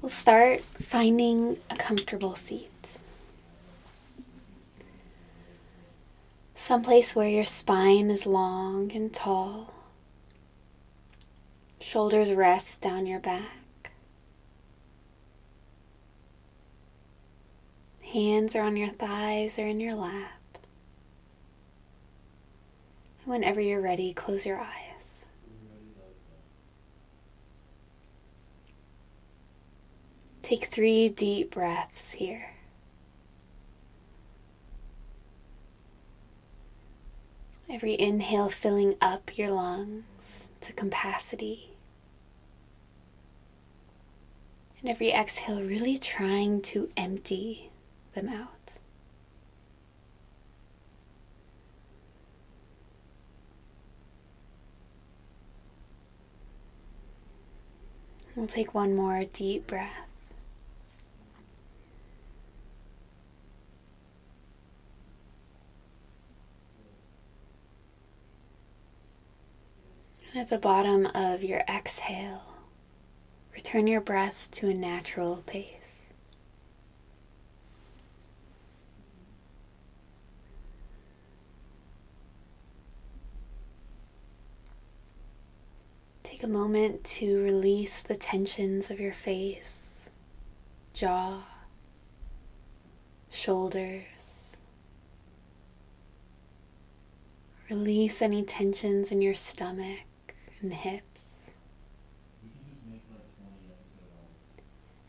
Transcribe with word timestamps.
We'll 0.00 0.08
start 0.08 0.62
finding 0.62 1.58
a 1.68 1.76
comfortable 1.76 2.34
seat. 2.34 2.70
Someplace 6.54 7.14
where 7.14 7.28
your 7.28 7.44
spine 7.44 8.10
is 8.10 8.24
long 8.26 8.92
and 8.92 9.12
tall. 9.12 9.74
Shoulders 11.80 12.32
rest 12.32 12.80
down 12.80 13.06
your 13.06 13.20
back. 13.20 13.92
Hands 18.12 18.54
are 18.56 18.62
on 18.62 18.76
your 18.76 18.88
thighs 18.88 19.58
or 19.58 19.66
in 19.66 19.80
your 19.80 19.94
lap. 19.94 20.38
And 23.22 23.32
whenever 23.32 23.60
you're 23.60 23.80
ready, 23.82 24.14
close 24.14 24.46
your 24.46 24.58
eyes. 24.58 24.79
Take 30.50 30.64
three 30.64 31.08
deep 31.08 31.52
breaths 31.52 32.10
here. 32.10 32.54
Every 37.70 37.96
inhale 37.96 38.48
filling 38.48 38.96
up 39.00 39.38
your 39.38 39.52
lungs 39.52 40.50
to 40.62 40.72
capacity. 40.72 41.76
And 44.80 44.90
every 44.90 45.12
exhale 45.12 45.62
really 45.62 45.96
trying 45.96 46.62
to 46.62 46.88
empty 46.96 47.70
them 48.14 48.28
out. 48.28 48.72
We'll 58.34 58.48
take 58.48 58.74
one 58.74 58.96
more 58.96 59.22
deep 59.32 59.68
breath. 59.68 60.08
And 70.32 70.39
at 70.39 70.39
the 70.50 70.58
bottom 70.58 71.06
of 71.14 71.44
your 71.44 71.62
exhale, 71.68 72.42
return 73.54 73.86
your 73.86 74.00
breath 74.00 74.48
to 74.50 74.68
a 74.68 74.74
natural 74.74 75.44
pace. 75.46 76.02
Take 86.24 86.42
a 86.42 86.48
moment 86.48 87.04
to 87.04 87.40
release 87.44 88.02
the 88.02 88.16
tensions 88.16 88.90
of 88.90 88.98
your 88.98 89.14
face, 89.14 90.10
jaw, 90.92 91.44
shoulders. 93.30 94.56
Release 97.70 98.20
any 98.20 98.42
tensions 98.42 99.12
in 99.12 99.22
your 99.22 99.34
stomach 99.34 100.09
and 100.62 100.72
hips. 100.72 101.50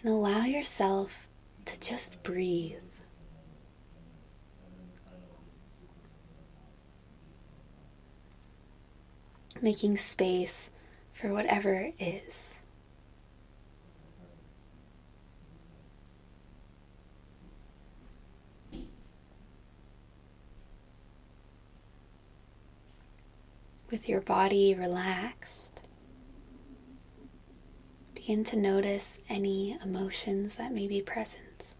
And 0.00 0.10
allow 0.12 0.44
yourself 0.44 1.28
to 1.64 1.80
just 1.80 2.22
breathe. 2.22 2.76
Making 9.60 9.96
space 9.96 10.70
for 11.12 11.32
whatever 11.32 11.90
is. 11.98 12.57
With 23.90 24.08
your 24.08 24.20
body 24.20 24.74
relaxed, 24.74 25.80
begin 28.14 28.44
to 28.44 28.56
notice 28.56 29.18
any 29.28 29.78
emotions 29.82 30.56
that 30.56 30.72
may 30.72 30.86
be 30.86 31.00
present. 31.00 31.74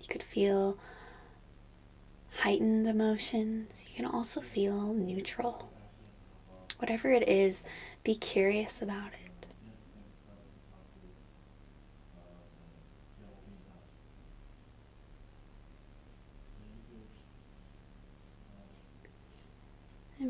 You 0.00 0.06
could 0.08 0.22
feel 0.22 0.78
heightened 2.38 2.86
emotions. 2.86 3.84
You 3.88 3.94
can 3.96 4.06
also 4.06 4.40
feel 4.40 4.94
neutral. 4.94 5.70
Whatever 6.78 7.10
it 7.10 7.28
is, 7.28 7.62
be 8.04 8.14
curious 8.14 8.80
about 8.80 9.08
it. 9.12 9.29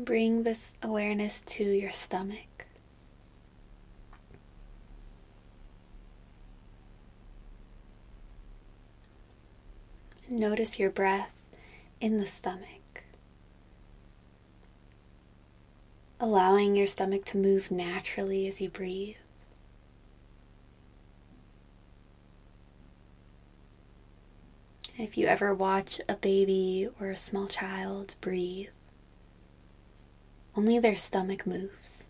Bring 0.03 0.43
this 0.43 0.73
awareness 0.81 1.41
to 1.41 1.63
your 1.63 1.91
stomach. 1.91 2.51
notice 10.31 10.79
your 10.79 10.89
breath 10.89 11.41
in 11.99 12.17
the 12.17 12.25
stomach. 12.25 13.03
Allowing 16.19 16.75
your 16.75 16.87
stomach 16.87 17.25
to 17.25 17.37
move 17.37 17.69
naturally 17.69 18.47
as 18.47 18.61
you 18.61 18.69
breathe. 18.69 19.15
If 24.97 25.17
you 25.17 25.27
ever 25.27 25.53
watch 25.53 25.99
a 26.07 26.15
baby 26.15 26.87
or 26.99 27.09
a 27.09 27.17
small 27.17 27.47
child 27.47 28.15
breathe, 28.21 28.69
only 30.55 30.79
their 30.79 30.95
stomach 30.95 31.47
moves. 31.47 32.07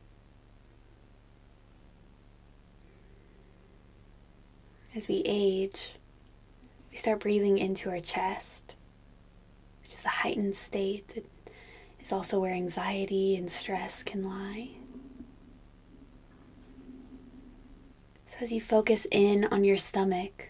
As 4.96 5.08
we 5.08 5.22
age, 5.26 5.94
we 6.90 6.98
start 6.98 7.20
breathing 7.20 7.58
into 7.58 7.90
our 7.90 8.00
chest, 8.00 8.74
which 9.84 9.94
is 9.94 10.04
a 10.04 10.10
heightened 10.10 10.56
state 10.56 11.08
that 11.10 11.26
is 12.02 12.12
also 12.12 12.40
where 12.40 12.54
anxiety 12.54 13.36
and 13.36 13.50
stress 13.50 14.04
can 14.04 14.24
lie. 14.24 14.70
So, 18.28 18.38
as 18.42 18.52
you 18.52 18.60
focus 18.62 19.06
in 19.12 19.46
on 19.46 19.64
your 19.64 19.78
stomach, 19.78 20.50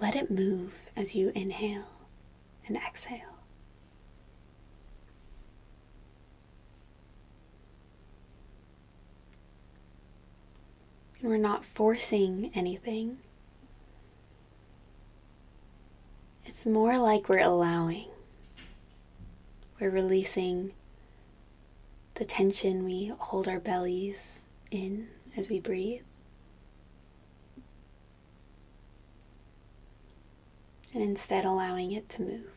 let 0.00 0.16
it 0.16 0.30
move 0.30 0.74
as 0.96 1.14
you 1.14 1.30
inhale 1.34 1.90
and 2.66 2.76
exhale. 2.76 3.33
We're 11.24 11.38
not 11.38 11.64
forcing 11.64 12.50
anything. 12.54 13.16
It's 16.44 16.66
more 16.66 16.98
like 16.98 17.30
we're 17.30 17.38
allowing. 17.38 18.08
We're 19.80 19.88
releasing 19.88 20.74
the 22.16 22.26
tension 22.26 22.84
we 22.84 23.10
hold 23.18 23.48
our 23.48 23.58
bellies 23.58 24.44
in 24.70 25.08
as 25.34 25.48
we 25.48 25.60
breathe. 25.60 26.02
And 30.92 31.02
instead 31.02 31.46
allowing 31.46 31.92
it 31.92 32.10
to 32.10 32.22
move. 32.22 32.53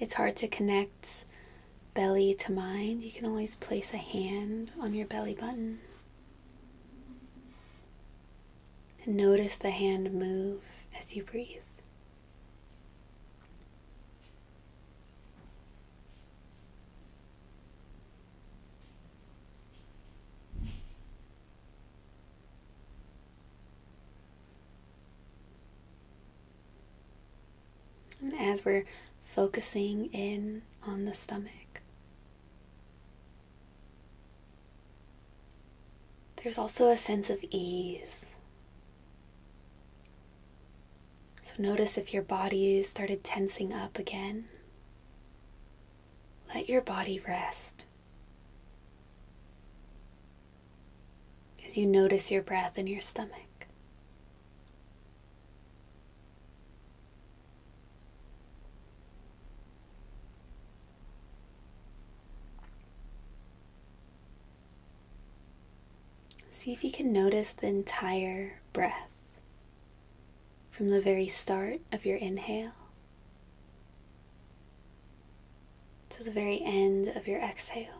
It's 0.00 0.14
hard 0.14 0.36
to 0.36 0.48
connect 0.48 1.24
belly 1.94 2.32
to 2.32 2.52
mind, 2.52 3.02
you 3.02 3.10
can 3.10 3.26
always 3.26 3.56
place 3.56 3.92
a 3.92 3.96
hand 3.96 4.70
on 4.80 4.94
your 4.94 5.06
belly 5.06 5.34
button. 5.34 5.80
And 9.04 9.16
notice 9.16 9.56
the 9.56 9.70
hand 9.70 10.12
move 10.12 10.60
as 10.96 11.16
you 11.16 11.24
breathe. 11.24 11.56
And 28.20 28.34
as 28.40 28.64
we're 28.64 28.84
focusing 29.28 30.06
in 30.06 30.62
on 30.86 31.04
the 31.04 31.12
stomach. 31.14 31.82
There's 36.42 36.58
also 36.58 36.88
a 36.88 36.96
sense 36.96 37.28
of 37.28 37.44
ease. 37.50 38.36
So 41.42 41.54
notice 41.58 41.98
if 41.98 42.14
your 42.14 42.22
body 42.22 42.82
started 42.82 43.22
tensing 43.22 43.72
up 43.72 43.98
again. 43.98 44.46
Let 46.54 46.68
your 46.68 46.80
body 46.80 47.20
rest. 47.26 47.84
As 51.66 51.76
you 51.76 51.86
notice 51.86 52.30
your 52.30 52.42
breath 52.42 52.78
in 52.78 52.86
your 52.86 53.02
stomach. 53.02 53.47
See 66.58 66.72
if 66.72 66.82
you 66.82 66.90
can 66.90 67.12
notice 67.12 67.52
the 67.52 67.68
entire 67.68 68.58
breath 68.72 69.12
from 70.72 70.90
the 70.90 71.00
very 71.00 71.28
start 71.28 71.78
of 71.92 72.04
your 72.04 72.16
inhale 72.16 72.72
to 76.08 76.24
the 76.24 76.32
very 76.32 76.60
end 76.60 77.06
of 77.14 77.28
your 77.28 77.38
exhale. 77.38 77.98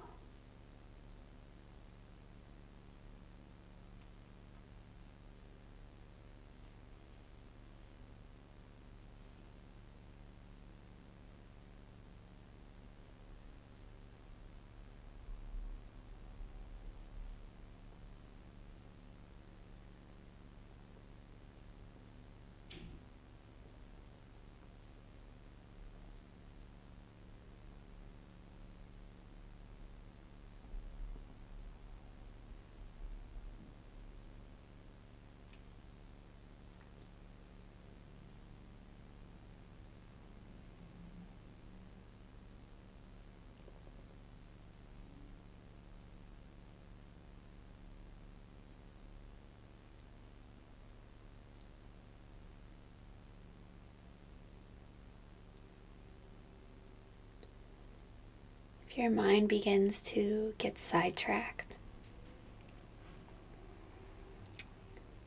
if 58.79 58.87
your 58.99 59.11
mind 59.11 59.49
begins 59.49 60.03
to 60.03 60.55
get 60.59 60.77
sidetracked, 60.77 61.77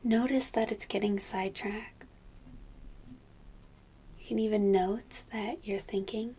notice 0.04 0.50
that 0.50 0.70
it's 0.70 0.86
getting 0.86 1.18
sidetracked. 1.18 2.04
You 4.18 4.26
can 4.28 4.38
even 4.38 4.70
note 4.70 5.24
that 5.32 5.58
you're 5.64 5.78
thinking. 5.78 6.36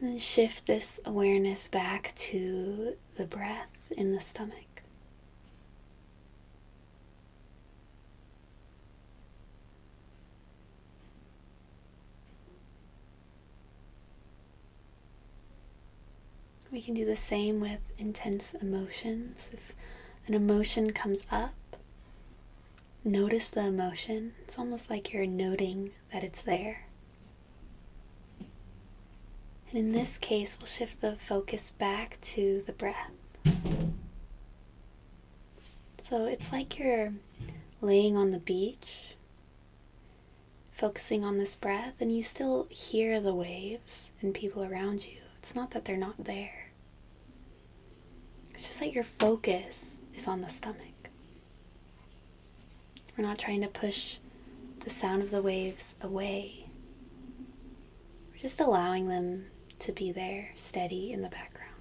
And 0.00 0.10
then 0.10 0.18
shift 0.18 0.66
this 0.66 1.00
awareness 1.04 1.68
back 1.68 2.14
to 2.16 2.96
the 3.16 3.24
breath 3.24 3.92
in 3.96 4.12
the 4.12 4.20
stomach. 4.20 4.71
We 16.72 16.80
can 16.80 16.94
do 16.94 17.04
the 17.04 17.16
same 17.16 17.60
with 17.60 17.92
intense 17.98 18.54
emotions. 18.54 19.50
If 19.52 19.74
an 20.26 20.32
emotion 20.32 20.94
comes 20.94 21.22
up, 21.30 21.52
notice 23.04 23.50
the 23.50 23.66
emotion. 23.66 24.32
It's 24.42 24.58
almost 24.58 24.88
like 24.88 25.12
you're 25.12 25.26
noting 25.26 25.90
that 26.14 26.24
it's 26.24 26.40
there. 26.40 26.86
And 28.40 29.78
in 29.78 29.92
this 29.92 30.16
case, 30.16 30.56
we'll 30.58 30.66
shift 30.66 31.02
the 31.02 31.16
focus 31.16 31.72
back 31.72 32.18
to 32.22 32.62
the 32.64 32.72
breath. 32.72 33.10
So 35.98 36.24
it's 36.24 36.52
like 36.52 36.78
you're 36.78 37.12
laying 37.82 38.16
on 38.16 38.30
the 38.30 38.38
beach, 38.38 39.14
focusing 40.70 41.22
on 41.22 41.36
this 41.36 41.54
breath, 41.54 42.00
and 42.00 42.16
you 42.16 42.22
still 42.22 42.66
hear 42.70 43.20
the 43.20 43.34
waves 43.34 44.12
and 44.22 44.32
people 44.32 44.64
around 44.64 45.04
you. 45.04 45.18
It's 45.38 45.54
not 45.54 45.72
that 45.72 45.84
they're 45.84 45.98
not 45.98 46.24
there. 46.24 46.61
It's 48.52 48.66
just 48.66 48.80
that 48.80 48.92
your 48.92 49.04
focus 49.04 49.98
is 50.14 50.28
on 50.28 50.40
the 50.40 50.48
stomach. 50.48 50.78
We're 53.16 53.26
not 53.26 53.38
trying 53.38 53.60
to 53.62 53.68
push 53.68 54.16
the 54.80 54.90
sound 54.90 55.22
of 55.22 55.30
the 55.30 55.42
waves 55.42 55.94
away. 56.00 56.66
We're 58.30 58.38
just 58.40 58.60
allowing 58.60 59.08
them 59.08 59.46
to 59.80 59.92
be 59.92 60.12
there, 60.12 60.50
steady 60.56 61.12
in 61.12 61.22
the 61.22 61.28
background. 61.28 61.71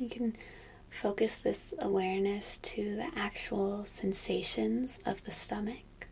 You 0.00 0.08
can 0.08 0.34
focus 0.88 1.40
this 1.40 1.74
awareness 1.78 2.56
to 2.62 2.96
the 2.96 3.10
actual 3.14 3.84
sensations 3.84 4.98
of 5.04 5.22
the 5.26 5.30
stomach. 5.30 6.06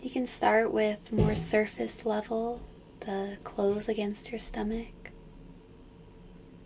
You 0.00 0.08
can 0.08 0.26
start 0.26 0.72
with 0.72 1.12
more 1.12 1.34
surface 1.34 2.06
level, 2.06 2.62
the 3.00 3.36
clothes 3.44 3.86
against 3.86 4.30
your 4.32 4.38
stomach, 4.38 5.10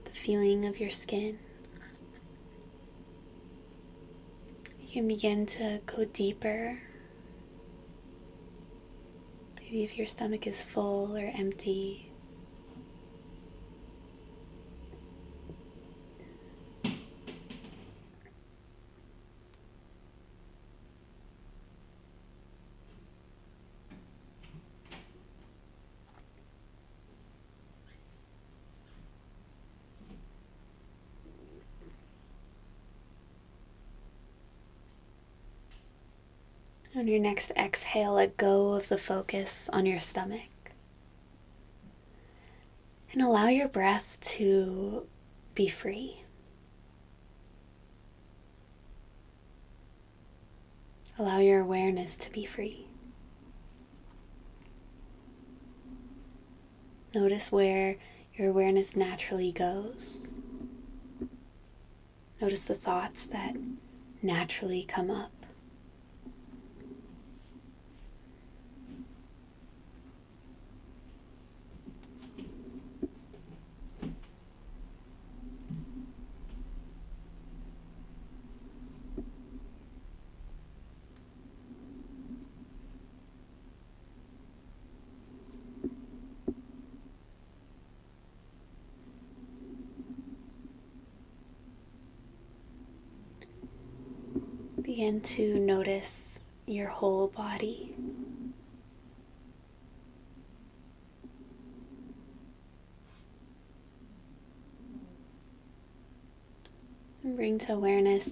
the 0.05 0.13
feeling 0.13 0.67
of 0.67 0.79
your 0.79 0.91
skin. 0.91 1.41
You 4.81 4.87
can 4.89 5.09
begin 5.09 5.47
to 5.47 5.81
go 5.85 6.05
deeper. 6.05 6.79
Maybe 9.59 9.83
if 9.83 9.99
your 9.99 10.07
stomach 10.07 10.47
is 10.47 10.63
full 10.63 11.17
or 11.17 11.33
empty, 11.35 12.13
On 36.97 37.09
your 37.09 37.19
next 37.19 37.51
exhale, 37.57 38.13
let 38.13 38.37
go 38.37 38.75
of 38.75 38.89
the 38.89 38.99
focus 38.99 39.69
on 39.73 39.85
your 39.85 39.99
stomach. 39.99 40.43
And 43.13 43.21
allow 43.21 43.49
your 43.49 43.67
breath 43.67 44.19
to 44.37 45.05
be 45.57 45.67
free. 45.67 46.23
Allow 51.19 51.39
your 51.41 51.61
awareness 51.61 52.17
to 52.19 52.31
be 52.31 52.45
free. 52.45 52.87
Notice 57.13 57.51
where 57.51 57.97
your 58.37 58.51
awareness 58.51 58.95
naturally 58.95 59.51
goes. 59.51 60.29
Notice 62.41 62.67
the 62.67 62.75
thoughts 62.75 63.27
that 63.27 63.57
naturally 64.23 64.85
come 64.85 65.11
up. 65.11 65.44
Begin 94.95 95.21
to 95.23 95.59
notice 95.59 96.39
your 96.67 96.87
whole 96.87 97.27
body. 97.27 97.97
And 107.25 107.35
bring 107.35 107.59
to 107.59 107.73
awareness 107.73 108.31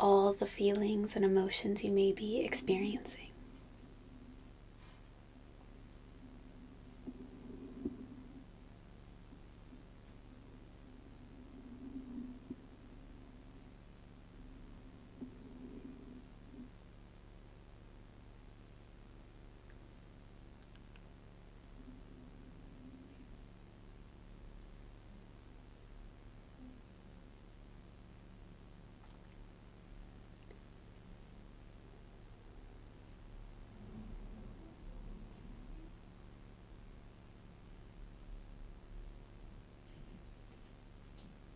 all 0.00 0.32
the 0.32 0.46
feelings 0.46 1.14
and 1.14 1.26
emotions 1.26 1.84
you 1.84 1.92
may 1.92 2.12
be 2.12 2.40
experiencing. 2.40 3.27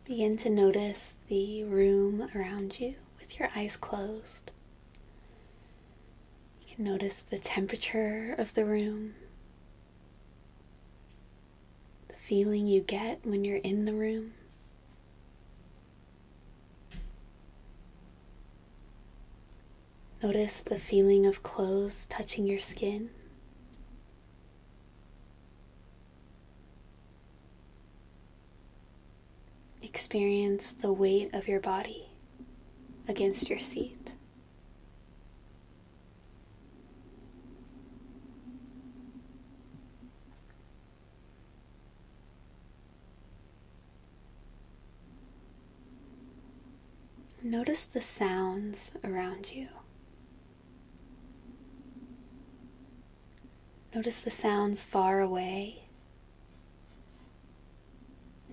Begin 0.05 0.37
to 0.39 0.51
notice 0.51 1.15
the 1.29 1.63
room 1.63 2.29
around 2.35 2.81
you 2.81 2.97
with 3.21 3.39
your 3.39 3.51
eyes 3.55 3.77
closed. 3.77 4.51
You 6.61 6.75
can 6.75 6.85
notice 6.85 7.23
the 7.23 7.39
temperature 7.39 8.35
of 8.37 8.55
the 8.55 8.65
room, 8.65 9.15
the 12.09 12.17
feeling 12.17 12.67
you 12.67 12.81
get 12.81 13.25
when 13.25 13.45
you're 13.45 13.59
in 13.59 13.85
the 13.85 13.95
room. 13.95 14.33
Notice 20.21 20.61
the 20.63 20.79
feeling 20.79 21.27
of 21.27 21.45
clothes 21.45 22.07
touching 22.07 22.45
your 22.45 22.59
skin. 22.61 23.11
Experience 30.13 30.75
the 30.75 30.93
weight 30.93 31.31
of 31.33 31.49
your 31.49 31.59
body 31.59 32.05
against 33.09 33.49
your 33.49 33.59
seat. 33.59 34.13
Notice 47.43 47.87
the 47.87 48.03
sounds 48.03 48.93
around 49.03 49.51
you. 49.55 49.69
Notice 53.95 54.21
the 54.21 54.31
sounds 54.31 54.85
far 54.85 55.23
away 55.23 55.85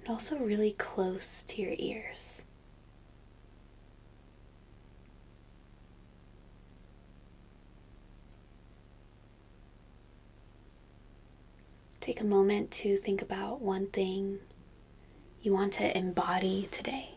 also 0.10 0.38
really 0.38 0.72
close 0.72 1.44
to 1.44 1.62
your 1.62 1.76
ears. 1.78 2.44
Take 12.02 12.22
a 12.22 12.26
moment 12.26 12.72
to 12.72 12.98
think 12.98 13.22
about 13.22 13.62
one 13.62 13.86
thing 13.86 14.40
you 15.44 15.54
want 15.54 15.74
to 15.74 15.96
embody 15.96 16.68
today. 16.72 17.12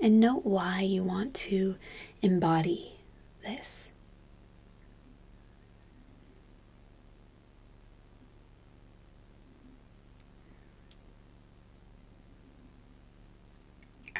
And 0.00 0.18
note 0.18 0.46
why 0.46 0.80
you 0.80 1.04
want 1.04 1.34
to 1.34 1.76
embody 2.22 2.94
this. 3.42 3.90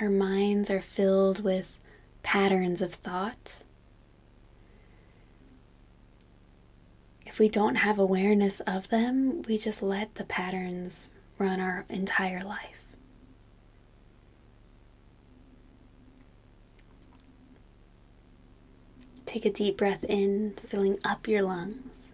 Our 0.00 0.09
minds 0.09 0.71
are 0.71 0.80
filled 0.80 1.45
with 1.45 1.78
patterns 2.23 2.80
of 2.80 2.95
thought. 2.95 3.57
If 7.26 7.38
we 7.38 7.50
don't 7.50 7.75
have 7.75 7.99
awareness 7.99 8.61
of 8.61 8.88
them, 8.88 9.42
we 9.42 9.59
just 9.59 9.83
let 9.83 10.14
the 10.14 10.25
patterns 10.25 11.11
run 11.37 11.61
our 11.61 11.85
entire 11.90 12.40
life. 12.40 12.80
Take 19.26 19.45
a 19.45 19.50
deep 19.50 19.76
breath 19.76 20.04
in, 20.04 20.54
filling 20.66 20.99
up 21.04 21.28
your 21.28 21.42
lungs. 21.42 22.09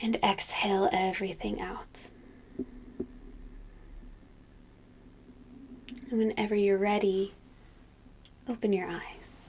And 0.00 0.16
exhale 0.16 0.88
everything 0.90 1.60
out. 1.60 2.08
And 6.14 6.28
whenever 6.28 6.54
you're 6.54 6.78
ready, 6.78 7.34
open 8.48 8.72
your 8.72 8.88
eyes. 8.88 9.43